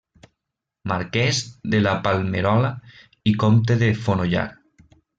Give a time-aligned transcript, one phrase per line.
[0.91, 1.41] Marquès
[1.75, 2.75] de la Palmerola
[3.33, 4.49] i comte de Fonollar.